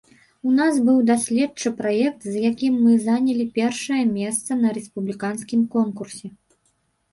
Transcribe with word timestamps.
У 0.49 0.51
нас 0.59 0.77
быў 0.85 0.95
даследчы 1.09 1.71
праект, 1.81 2.25
з 2.31 2.35
якім 2.51 2.79
мы 2.87 2.97
занялі 3.05 3.45
першае 3.59 4.01
месца 4.17 4.51
на 4.65 4.75
рэспубліканскім 4.81 5.61
конкурсе. 5.79 6.27